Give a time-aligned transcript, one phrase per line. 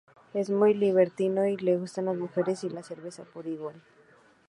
[0.33, 3.79] Es muy libertino, y le gustan las mujeres y la cerveza por igual.